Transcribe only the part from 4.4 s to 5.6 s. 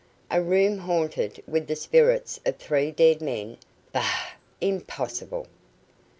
Impossible."